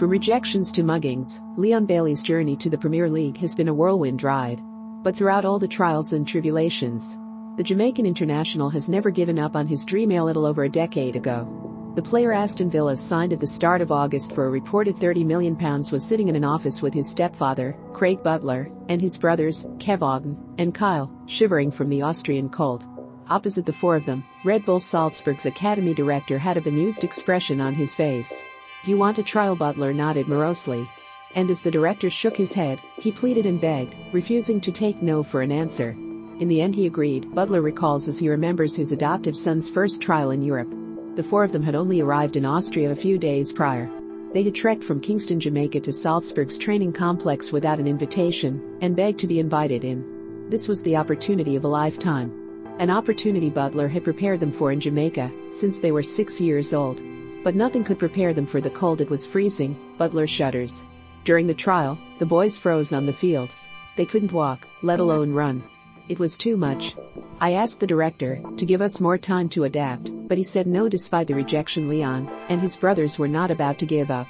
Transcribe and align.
From 0.00 0.08
rejections 0.08 0.72
to 0.72 0.82
muggings, 0.82 1.42
Leon 1.58 1.84
Bailey's 1.84 2.22
journey 2.22 2.56
to 2.56 2.70
the 2.70 2.78
Premier 2.78 3.10
League 3.10 3.36
has 3.36 3.54
been 3.54 3.68
a 3.68 3.74
whirlwind 3.74 4.22
ride. 4.22 4.62
But 5.02 5.14
throughout 5.14 5.44
all 5.44 5.58
the 5.58 5.68
trials 5.68 6.14
and 6.14 6.26
tribulations, 6.26 7.18
the 7.58 7.62
Jamaican 7.62 8.06
international 8.06 8.70
has 8.70 8.88
never 8.88 9.10
given 9.10 9.38
up 9.38 9.54
on 9.54 9.66
his 9.66 9.84
dream 9.84 10.10
a 10.12 10.24
little 10.24 10.46
over 10.46 10.64
a 10.64 10.70
decade 10.70 11.16
ago. 11.16 11.92
The 11.96 12.02
player 12.02 12.32
Aston 12.32 12.70
Villa 12.70 12.96
signed 12.96 13.34
at 13.34 13.40
the 13.40 13.46
start 13.46 13.82
of 13.82 13.92
August 13.92 14.32
for 14.32 14.46
a 14.46 14.50
reported 14.50 14.96
£30 14.96 15.26
million 15.26 15.54
was 15.92 16.02
sitting 16.02 16.28
in 16.28 16.36
an 16.36 16.44
office 16.44 16.80
with 16.80 16.94
his 16.94 17.10
stepfather, 17.10 17.76
Craig 17.92 18.22
Butler, 18.22 18.70
and 18.88 19.02
his 19.02 19.18
brothers, 19.18 19.66
Kevaughn 19.80 20.34
and 20.56 20.74
Kyle, 20.74 21.12
shivering 21.26 21.70
from 21.70 21.90
the 21.90 22.00
Austrian 22.00 22.48
cold. 22.48 22.86
Opposite 23.28 23.66
the 23.66 23.74
four 23.74 23.96
of 23.96 24.06
them, 24.06 24.24
Red 24.46 24.64
Bull 24.64 24.80
Salzburg's 24.80 25.44
academy 25.44 25.92
director 25.92 26.38
had 26.38 26.56
a 26.56 26.62
bemused 26.62 27.04
expression 27.04 27.60
on 27.60 27.74
his 27.74 27.94
face. 27.94 28.42
You 28.82 28.96
want 28.96 29.18
a 29.18 29.22
trial 29.22 29.56
Butler 29.56 29.92
nodded 29.92 30.26
morosely. 30.26 30.88
And 31.34 31.50
as 31.50 31.60
the 31.60 31.70
director 31.70 32.08
shook 32.08 32.34
his 32.34 32.54
head, 32.54 32.80
he 32.98 33.12
pleaded 33.12 33.44
and 33.44 33.60
begged, 33.60 33.94
refusing 34.10 34.58
to 34.62 34.72
take 34.72 35.02
no 35.02 35.22
for 35.22 35.42
an 35.42 35.52
answer. 35.52 35.90
In 35.90 36.48
the 36.48 36.62
end 36.62 36.74
he 36.74 36.86
agreed, 36.86 37.34
Butler 37.34 37.60
recalls 37.60 38.08
as 38.08 38.18
he 38.18 38.30
remembers 38.30 38.74
his 38.74 38.90
adoptive 38.90 39.36
son's 39.36 39.68
first 39.68 40.00
trial 40.00 40.30
in 40.30 40.42
Europe. 40.42 40.72
The 41.14 41.22
four 41.22 41.44
of 41.44 41.52
them 41.52 41.62
had 41.62 41.74
only 41.74 42.00
arrived 42.00 42.36
in 42.36 42.46
Austria 42.46 42.90
a 42.90 42.96
few 42.96 43.18
days 43.18 43.52
prior. 43.52 43.90
They 44.32 44.44
had 44.44 44.54
trekked 44.54 44.82
from 44.82 45.00
Kingston, 45.00 45.40
Jamaica 45.40 45.80
to 45.80 45.92
Salzburg's 45.92 46.56
training 46.56 46.94
complex 46.94 47.52
without 47.52 47.80
an 47.80 47.86
invitation 47.86 48.78
and 48.80 48.96
begged 48.96 49.18
to 49.18 49.26
be 49.26 49.40
invited 49.40 49.84
in. 49.84 50.48
This 50.48 50.68
was 50.68 50.80
the 50.82 50.96
opportunity 50.96 51.54
of 51.54 51.64
a 51.64 51.68
lifetime. 51.68 52.32
An 52.78 52.88
opportunity 52.88 53.50
Butler 53.50 53.88
had 53.88 54.04
prepared 54.04 54.40
them 54.40 54.52
for 54.52 54.72
in 54.72 54.80
Jamaica 54.80 55.30
since 55.50 55.78
they 55.78 55.92
were 55.92 56.02
six 56.02 56.40
years 56.40 56.72
old. 56.72 57.02
But 57.42 57.54
nothing 57.54 57.84
could 57.84 57.98
prepare 57.98 58.34
them 58.34 58.46
for 58.46 58.60
the 58.60 58.70
cold 58.70 59.00
it 59.00 59.08
was 59.08 59.26
freezing, 59.26 59.76
Butler 59.96 60.26
shudders. 60.26 60.84
During 61.24 61.46
the 61.46 61.54
trial, 61.54 61.98
the 62.18 62.26
boys 62.26 62.58
froze 62.58 62.92
on 62.92 63.06
the 63.06 63.12
field. 63.12 63.54
They 63.96 64.04
couldn't 64.06 64.32
walk, 64.32 64.66
let 64.82 65.00
alone 65.00 65.32
run. 65.32 65.62
It 66.08 66.18
was 66.18 66.36
too 66.36 66.56
much. 66.56 66.96
I 67.40 67.52
asked 67.52 67.80
the 67.80 67.86
director 67.86 68.42
to 68.56 68.66
give 68.66 68.82
us 68.82 69.00
more 69.00 69.16
time 69.16 69.48
to 69.50 69.64
adapt, 69.64 70.10
but 70.28 70.36
he 70.36 70.44
said 70.44 70.66
no 70.66 70.88
despite 70.88 71.28
the 71.28 71.34
rejection 71.34 71.88
Leon 71.88 72.28
and 72.48 72.60
his 72.60 72.76
brothers 72.76 73.18
were 73.18 73.28
not 73.28 73.50
about 73.50 73.78
to 73.78 73.86
give 73.86 74.10
up. 74.10 74.26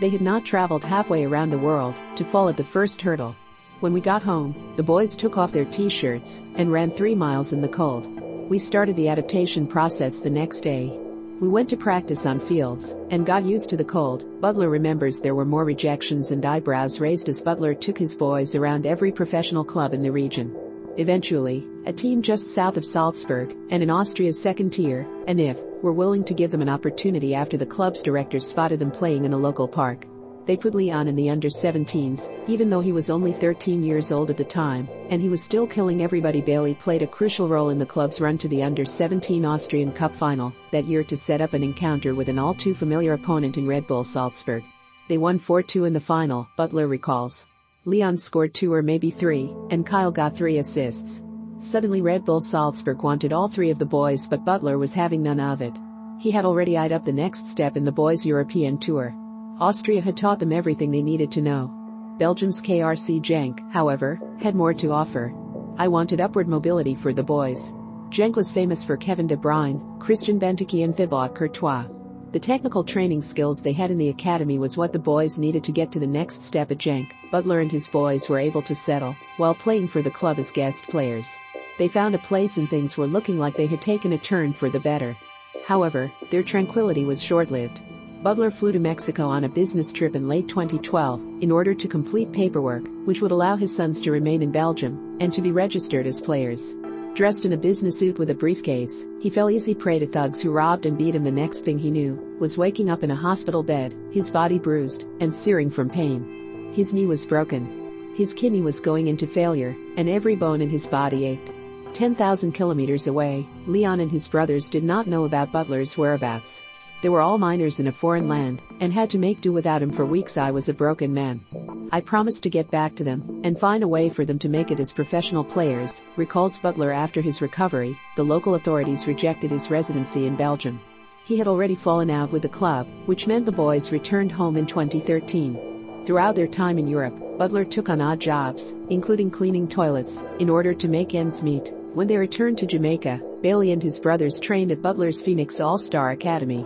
They 0.00 0.08
had 0.08 0.20
not 0.20 0.44
traveled 0.44 0.84
halfway 0.84 1.24
around 1.24 1.50
the 1.50 1.58
world 1.58 1.98
to 2.16 2.24
fall 2.24 2.48
at 2.48 2.56
the 2.56 2.64
first 2.64 3.02
hurdle. 3.02 3.36
When 3.80 3.92
we 3.92 4.00
got 4.00 4.22
home, 4.22 4.74
the 4.76 4.82
boys 4.82 5.16
took 5.16 5.36
off 5.36 5.52
their 5.52 5.64
t-shirts 5.64 6.42
and 6.54 6.72
ran 6.72 6.90
three 6.90 7.14
miles 7.14 7.52
in 7.52 7.60
the 7.60 7.68
cold. 7.68 8.06
We 8.48 8.58
started 8.58 8.96
the 8.96 9.08
adaptation 9.08 9.66
process 9.66 10.20
the 10.20 10.30
next 10.30 10.60
day. 10.60 10.98
We 11.40 11.48
went 11.48 11.68
to 11.70 11.76
practice 11.76 12.26
on 12.26 12.38
fields 12.38 12.94
and 13.10 13.26
got 13.26 13.44
used 13.44 13.68
to 13.70 13.76
the 13.76 13.84
cold. 13.84 14.40
Butler 14.40 14.68
remembers 14.68 15.20
there 15.20 15.34
were 15.34 15.44
more 15.44 15.64
rejections 15.64 16.30
and 16.30 16.46
eyebrows 16.46 17.00
raised 17.00 17.28
as 17.28 17.42
Butler 17.42 17.74
took 17.74 17.98
his 17.98 18.14
boys 18.14 18.54
around 18.54 18.86
every 18.86 19.10
professional 19.10 19.64
club 19.64 19.94
in 19.94 20.02
the 20.02 20.12
region. 20.12 20.56
Eventually, 20.96 21.66
a 21.86 21.92
team 21.92 22.22
just 22.22 22.54
south 22.54 22.76
of 22.76 22.84
Salzburg 22.84 23.52
and 23.70 23.82
in 23.82 23.90
Austria's 23.90 24.40
second 24.40 24.70
tier, 24.70 25.04
Anif, 25.26 25.60
were 25.82 25.92
willing 25.92 26.22
to 26.24 26.34
give 26.34 26.52
them 26.52 26.62
an 26.62 26.68
opportunity 26.68 27.34
after 27.34 27.56
the 27.56 27.66
club's 27.66 28.00
directors 28.00 28.46
spotted 28.46 28.78
them 28.78 28.92
playing 28.92 29.24
in 29.24 29.32
a 29.32 29.36
local 29.36 29.66
park. 29.66 30.06
They 30.46 30.58
put 30.58 30.74
Leon 30.74 31.08
in 31.08 31.16
the 31.16 31.30
under 31.30 31.48
17s, 31.48 32.30
even 32.48 32.68
though 32.68 32.80
he 32.80 32.92
was 32.92 33.08
only 33.08 33.32
13 33.32 33.82
years 33.82 34.12
old 34.12 34.28
at 34.28 34.36
the 34.36 34.44
time, 34.44 34.88
and 35.08 35.22
he 35.22 35.30
was 35.30 35.42
still 35.42 35.66
killing 35.66 36.02
everybody. 36.02 36.42
Bailey 36.42 36.74
played 36.74 37.00
a 37.00 37.06
crucial 37.06 37.48
role 37.48 37.70
in 37.70 37.78
the 37.78 37.86
club's 37.86 38.20
run 38.20 38.36
to 38.38 38.48
the 38.48 38.62
under 38.62 38.84
17 38.84 39.44
Austrian 39.44 39.90
Cup 39.90 40.14
final 40.14 40.52
that 40.70 40.84
year 40.84 41.02
to 41.04 41.16
set 41.16 41.40
up 41.40 41.54
an 41.54 41.62
encounter 41.62 42.14
with 42.14 42.28
an 42.28 42.38
all 42.38 42.52
too 42.52 42.74
familiar 42.74 43.14
opponent 43.14 43.56
in 43.56 43.66
Red 43.66 43.86
Bull 43.86 44.04
Salzburg. 44.04 44.62
They 45.08 45.16
won 45.16 45.38
4-2 45.38 45.86
in 45.86 45.92
the 45.94 46.00
final, 46.00 46.46
Butler 46.56 46.88
recalls. 46.88 47.46
Leon 47.86 48.18
scored 48.18 48.52
two 48.52 48.72
or 48.72 48.82
maybe 48.82 49.10
three, 49.10 49.50
and 49.70 49.86
Kyle 49.86 50.10
got 50.10 50.36
three 50.36 50.58
assists. 50.58 51.22
Suddenly 51.58 52.02
Red 52.02 52.26
Bull 52.26 52.40
Salzburg 52.40 53.02
wanted 53.02 53.32
all 53.32 53.48
three 53.48 53.70
of 53.70 53.78
the 53.78 53.86
boys 53.86 54.26
but 54.26 54.44
Butler 54.44 54.76
was 54.76 54.92
having 54.92 55.22
none 55.22 55.40
of 55.40 55.62
it. 55.62 55.78
He 56.18 56.30
had 56.30 56.44
already 56.44 56.76
eyed 56.76 56.92
up 56.92 57.06
the 57.06 57.12
next 57.12 57.46
step 57.46 57.78
in 57.78 57.84
the 57.84 57.92
boys' 57.92 58.26
European 58.26 58.76
tour. 58.76 59.14
Austria 59.60 60.00
had 60.00 60.16
taught 60.16 60.40
them 60.40 60.52
everything 60.52 60.90
they 60.90 61.02
needed 61.02 61.30
to 61.30 61.40
know. 61.40 61.70
Belgium's 62.18 62.60
KRC 62.60 63.20
Genk, 63.20 63.60
however, 63.72 64.20
had 64.40 64.56
more 64.56 64.74
to 64.74 64.90
offer. 64.90 65.32
I 65.78 65.86
wanted 65.86 66.20
upward 66.20 66.48
mobility 66.48 66.96
for 66.96 67.12
the 67.12 67.22
boys. 67.22 67.72
Genk 68.08 68.34
was 68.34 68.52
famous 68.52 68.82
for 68.82 68.96
Kevin 68.96 69.28
De 69.28 69.36
Bruyne, 69.36 70.00
Christian 70.00 70.40
Benteke 70.40 70.82
and 70.82 70.96
Thibaut 70.96 71.36
Courtois. 71.36 71.86
The 72.32 72.40
technical 72.40 72.82
training 72.82 73.22
skills 73.22 73.60
they 73.60 73.72
had 73.72 73.92
in 73.92 73.98
the 73.98 74.08
academy 74.08 74.58
was 74.58 74.76
what 74.76 74.92
the 74.92 74.98
boys 74.98 75.38
needed 75.38 75.62
to 75.64 75.72
get 75.72 75.92
to 75.92 76.00
the 76.00 76.06
next 76.06 76.42
step 76.42 76.72
at 76.72 76.78
Genk. 76.78 77.12
Butler 77.30 77.60
and 77.60 77.70
his 77.70 77.86
boys 77.86 78.28
were 78.28 78.40
able 78.40 78.62
to 78.62 78.74
settle 78.74 79.14
while 79.36 79.54
playing 79.54 79.86
for 79.86 80.02
the 80.02 80.10
club 80.10 80.40
as 80.40 80.50
guest 80.50 80.88
players. 80.88 81.38
They 81.78 81.86
found 81.86 82.16
a 82.16 82.18
place 82.18 82.56
and 82.56 82.68
things 82.68 82.96
were 82.96 83.06
looking 83.06 83.38
like 83.38 83.56
they 83.56 83.66
had 83.66 83.80
taken 83.80 84.14
a 84.14 84.18
turn 84.18 84.52
for 84.52 84.68
the 84.68 84.80
better. 84.80 85.16
However, 85.64 86.10
their 86.30 86.42
tranquility 86.42 87.04
was 87.04 87.22
short-lived. 87.22 87.80
Butler 88.24 88.50
flew 88.50 88.72
to 88.72 88.78
Mexico 88.78 89.28
on 89.28 89.44
a 89.44 89.50
business 89.50 89.92
trip 89.92 90.16
in 90.16 90.28
late 90.28 90.48
2012 90.48 91.42
in 91.42 91.52
order 91.52 91.74
to 91.74 91.86
complete 91.86 92.32
paperwork 92.32 92.82
which 93.04 93.20
would 93.20 93.32
allow 93.32 93.54
his 93.54 93.76
sons 93.76 94.00
to 94.00 94.10
remain 94.10 94.40
in 94.40 94.50
Belgium 94.50 95.18
and 95.20 95.30
to 95.30 95.42
be 95.42 95.52
registered 95.52 96.06
as 96.06 96.22
players. 96.22 96.74
Dressed 97.12 97.44
in 97.44 97.52
a 97.52 97.58
business 97.58 97.98
suit 97.98 98.18
with 98.18 98.30
a 98.30 98.34
briefcase, 98.34 99.04
he 99.20 99.28
fell 99.28 99.50
easy 99.50 99.74
prey 99.74 99.98
to 99.98 100.06
thugs 100.06 100.40
who 100.40 100.52
robbed 100.52 100.86
and 100.86 100.96
beat 100.96 101.14
him 101.14 101.22
the 101.22 101.30
next 101.30 101.66
thing 101.66 101.78
he 101.78 101.90
knew 101.90 102.18
was 102.40 102.56
waking 102.56 102.88
up 102.88 103.02
in 103.02 103.10
a 103.10 103.14
hospital 103.14 103.62
bed, 103.62 103.94
his 104.10 104.30
body 104.30 104.58
bruised 104.58 105.04
and 105.20 105.34
searing 105.34 105.68
from 105.68 105.90
pain. 105.90 106.72
His 106.74 106.94
knee 106.94 107.04
was 107.04 107.26
broken. 107.26 108.14
His 108.16 108.32
kidney 108.32 108.62
was 108.62 108.80
going 108.80 109.08
into 109.08 109.26
failure, 109.26 109.76
and 109.98 110.08
every 110.08 110.34
bone 110.34 110.62
in 110.62 110.70
his 110.70 110.86
body 110.86 111.26
ached. 111.26 111.50
10,000 111.92 112.52
kilometers 112.52 113.06
away, 113.06 113.46
Leon 113.66 114.00
and 114.00 114.10
his 114.10 114.28
brothers 114.28 114.70
did 114.70 114.82
not 114.82 115.06
know 115.06 115.24
about 115.24 115.52
Butler's 115.52 115.98
whereabouts. 115.98 116.62
They 117.04 117.10
were 117.10 117.20
all 117.20 117.36
minors 117.36 117.80
in 117.80 117.86
a 117.86 117.92
foreign 117.92 118.28
land 118.28 118.62
and 118.80 118.90
had 118.90 119.10
to 119.10 119.18
make 119.18 119.42
do 119.42 119.52
without 119.52 119.82
him 119.82 119.90
for 119.90 120.06
weeks. 120.06 120.38
I 120.38 120.50
was 120.50 120.70
a 120.70 120.72
broken 120.72 121.12
man. 121.12 121.44
I 121.92 122.00
promised 122.00 122.42
to 122.44 122.48
get 122.48 122.70
back 122.70 122.94
to 122.94 123.04
them 123.04 123.42
and 123.44 123.60
find 123.60 123.82
a 123.82 123.88
way 123.88 124.08
for 124.08 124.24
them 124.24 124.38
to 124.38 124.48
make 124.48 124.70
it 124.70 124.80
as 124.80 124.90
professional 124.90 125.44
players, 125.44 126.02
recalls 126.16 126.58
Butler 126.58 126.92
after 126.92 127.20
his 127.20 127.42
recovery, 127.42 127.94
the 128.16 128.22
local 128.22 128.54
authorities 128.54 129.06
rejected 129.06 129.50
his 129.50 129.70
residency 129.70 130.26
in 130.26 130.34
Belgium. 130.34 130.80
He 131.26 131.36
had 131.36 131.46
already 131.46 131.74
fallen 131.74 132.08
out 132.08 132.32
with 132.32 132.40
the 132.40 132.48
club, 132.48 132.88
which 133.04 133.26
meant 133.26 133.44
the 133.44 133.52
boys 133.52 133.92
returned 133.92 134.32
home 134.32 134.56
in 134.56 134.64
2013. 134.64 136.04
Throughout 136.06 136.34
their 136.34 136.46
time 136.46 136.78
in 136.78 136.88
Europe, 136.88 137.20
Butler 137.36 137.66
took 137.66 137.90
on 137.90 138.00
odd 138.00 138.18
jobs, 138.18 138.72
including 138.88 139.30
cleaning 139.30 139.68
toilets, 139.68 140.24
in 140.38 140.48
order 140.48 140.72
to 140.72 140.88
make 140.88 141.14
ends 141.14 141.42
meet. 141.42 141.70
When 141.92 142.06
they 142.06 142.16
returned 142.16 142.56
to 142.58 142.66
Jamaica, 142.66 143.20
Bailey 143.42 143.72
and 143.72 143.82
his 143.82 144.00
brothers 144.00 144.40
trained 144.40 144.72
at 144.72 144.80
Butler's 144.80 145.20
Phoenix 145.20 145.60
All-Star 145.60 146.08
Academy. 146.08 146.64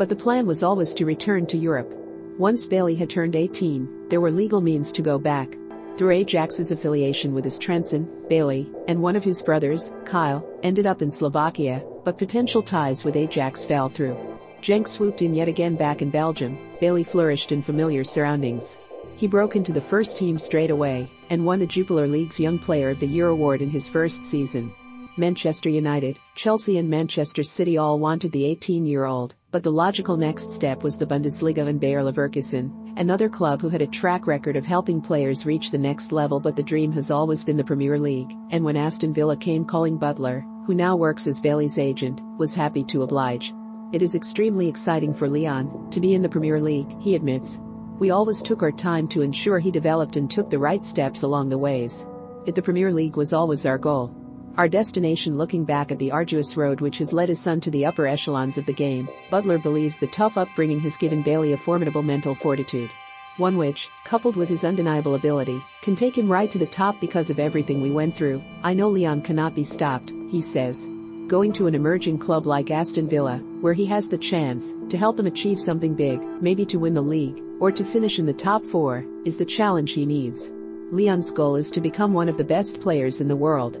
But 0.00 0.08
the 0.08 0.16
plan 0.16 0.46
was 0.46 0.62
always 0.62 0.94
to 0.94 1.04
return 1.04 1.44
to 1.48 1.58
Europe. 1.58 1.92
Once 2.38 2.66
Bailey 2.66 2.94
had 2.94 3.10
turned 3.10 3.36
18, 3.36 4.08
there 4.08 4.22
were 4.22 4.30
legal 4.30 4.62
means 4.62 4.92
to 4.92 5.02
go 5.02 5.18
back. 5.18 5.58
Through 5.98 6.12
Ajax's 6.12 6.70
affiliation 6.70 7.34
with 7.34 7.44
AS 7.44 7.58
Trenčín, 7.58 8.08
Bailey, 8.26 8.66
and 8.88 9.02
one 9.02 9.14
of 9.14 9.22
his 9.22 9.42
brothers, 9.42 9.92
Kyle, 10.06 10.42
ended 10.62 10.86
up 10.86 11.02
in 11.02 11.10
Slovakia, 11.10 11.84
but 12.02 12.16
potential 12.16 12.62
ties 12.62 13.04
with 13.04 13.14
Ajax 13.14 13.66
fell 13.66 13.90
through. 13.90 14.16
Genk 14.62 14.88
swooped 14.88 15.20
in 15.20 15.34
yet 15.34 15.48
again 15.48 15.76
back 15.76 16.00
in 16.00 16.08
Belgium, 16.08 16.58
Bailey 16.80 17.04
flourished 17.04 17.52
in 17.52 17.60
familiar 17.60 18.02
surroundings. 18.02 18.78
He 19.16 19.26
broke 19.26 19.54
into 19.54 19.70
the 19.70 19.82
first 19.82 20.16
team 20.16 20.38
straight 20.38 20.70
away 20.70 21.10
and 21.28 21.44
won 21.44 21.58
the 21.58 21.66
Jupiler 21.66 22.08
League's 22.08 22.40
Young 22.40 22.58
Player 22.58 22.88
of 22.88 23.00
the 23.00 23.06
Year 23.06 23.28
award 23.28 23.60
in 23.60 23.68
his 23.68 23.86
first 23.86 24.24
season. 24.24 24.72
Manchester 25.20 25.68
United, 25.68 26.18
Chelsea 26.34 26.78
and 26.78 26.88
Manchester 26.88 27.42
City 27.42 27.76
all 27.76 27.98
wanted 27.98 28.32
the 28.32 28.44
18-year-old, 28.44 29.34
but 29.50 29.62
the 29.62 29.70
logical 29.70 30.16
next 30.16 30.50
step 30.50 30.82
was 30.82 30.96
the 30.96 31.04
Bundesliga 31.04 31.68
and 31.68 31.78
Bayer 31.78 32.00
Leverkusen, 32.02 32.98
another 32.98 33.28
club 33.28 33.60
who 33.60 33.68
had 33.68 33.82
a 33.82 33.86
track 33.86 34.26
record 34.26 34.56
of 34.56 34.64
helping 34.64 34.98
players 34.98 35.44
reach 35.44 35.70
the 35.70 35.76
next 35.76 36.10
level 36.10 36.40
but 36.40 36.56
the 36.56 36.62
dream 36.62 36.90
has 36.92 37.10
always 37.10 37.44
been 37.44 37.58
the 37.58 37.62
Premier 37.62 37.98
League, 37.98 38.32
and 38.50 38.64
when 38.64 38.78
Aston 38.78 39.12
Villa 39.12 39.36
came 39.36 39.62
calling 39.62 39.98
Butler, 39.98 40.42
who 40.66 40.72
now 40.72 40.96
works 40.96 41.26
as 41.26 41.38
Bailey's 41.38 41.78
agent, 41.78 42.22
was 42.38 42.54
happy 42.54 42.82
to 42.84 43.02
oblige. 43.02 43.52
It 43.92 44.00
is 44.00 44.14
extremely 44.14 44.68
exciting 44.68 45.12
for 45.12 45.28
Leon 45.28 45.90
to 45.90 46.00
be 46.00 46.14
in 46.14 46.22
the 46.22 46.30
Premier 46.30 46.58
League, 46.58 46.98
he 46.98 47.14
admits. 47.14 47.60
We 47.98 48.08
always 48.08 48.40
took 48.40 48.62
our 48.62 48.72
time 48.72 49.06
to 49.08 49.20
ensure 49.20 49.58
he 49.58 49.70
developed 49.70 50.16
and 50.16 50.30
took 50.30 50.48
the 50.48 50.58
right 50.58 50.82
steps 50.82 51.24
along 51.24 51.50
the 51.50 51.58
ways. 51.58 52.06
The 52.46 52.62
Premier 52.62 52.90
League 52.90 53.16
was 53.16 53.34
always 53.34 53.66
our 53.66 53.76
goal. 53.76 54.16
Our 54.56 54.68
destination 54.68 55.38
looking 55.38 55.64
back 55.64 55.90
at 55.90 55.98
the 55.98 56.10
arduous 56.10 56.56
road 56.56 56.80
which 56.80 56.98
has 56.98 57.12
led 57.12 57.28
his 57.28 57.40
son 57.40 57.60
to 57.60 57.70
the 57.70 57.86
upper 57.86 58.06
echelons 58.06 58.58
of 58.58 58.66
the 58.66 58.72
game, 58.72 59.08
Butler 59.30 59.58
believes 59.58 59.98
the 59.98 60.08
tough 60.08 60.36
upbringing 60.36 60.80
has 60.80 60.96
given 60.96 61.22
Bailey 61.22 61.52
a 61.52 61.56
formidable 61.56 62.02
mental 62.02 62.34
fortitude. 62.34 62.90
One 63.36 63.56
which, 63.56 63.88
coupled 64.04 64.36
with 64.36 64.48
his 64.48 64.64
undeniable 64.64 65.14
ability, 65.14 65.62
can 65.82 65.96
take 65.96 66.18
him 66.18 66.30
right 66.30 66.50
to 66.50 66.58
the 66.58 66.66
top 66.66 67.00
because 67.00 67.30
of 67.30 67.38
everything 67.38 67.80
we 67.80 67.90
went 67.90 68.14
through. 68.14 68.42
I 68.62 68.74
know 68.74 68.90
Leon 68.90 69.22
cannot 69.22 69.54
be 69.54 69.64
stopped, 69.64 70.12
he 70.30 70.42
says. 70.42 70.86
going 71.30 71.52
to 71.52 71.68
an 71.68 71.76
emerging 71.76 72.18
club 72.18 72.44
like 72.44 72.72
Aston 72.72 73.08
Villa, 73.08 73.38
where 73.60 73.72
he 73.72 73.86
has 73.86 74.08
the 74.08 74.18
chance 74.18 74.74
to 74.88 74.98
help 74.98 75.16
them 75.16 75.26
achieve 75.26 75.60
something 75.60 75.94
big, 75.94 76.20
maybe 76.42 76.66
to 76.66 76.80
win 76.80 76.92
the 76.92 77.00
league, 77.00 77.40
or 77.60 77.70
to 77.70 77.84
finish 77.84 78.18
in 78.18 78.26
the 78.26 78.32
top 78.32 78.64
four, 78.64 79.04
is 79.24 79.36
the 79.36 79.44
challenge 79.44 79.92
he 79.92 80.04
needs. 80.04 80.50
Leon's 80.90 81.30
goal 81.30 81.54
is 81.54 81.70
to 81.70 81.80
become 81.80 82.12
one 82.12 82.28
of 82.28 82.36
the 82.36 82.42
best 82.42 82.80
players 82.80 83.20
in 83.20 83.28
the 83.28 83.36
world. 83.36 83.80